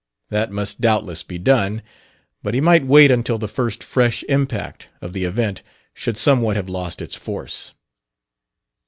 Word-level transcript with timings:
That 0.29 0.49
must 0.49 0.81
doubtless 0.81 1.21
be 1.21 1.37
done; 1.37 1.83
but 2.41 2.55
he 2.55 2.59
might 2.59 2.87
wait 2.87 3.11
until 3.11 3.37
the 3.37 3.47
first 3.47 3.83
fresh 3.83 4.23
impact 4.27 4.89
of 4.99 5.13
the 5.13 5.25
event 5.25 5.61
should 5.93 6.17
somewhat 6.17 6.55
have 6.55 6.67
lost 6.67 7.03
its 7.03 7.13
force. 7.15 7.73